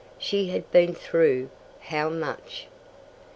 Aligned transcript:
She 0.17 0.47
had 0.47 0.71
been 0.71 0.95
through 0.95 1.51
how 1.79 2.09
much? 2.09 2.65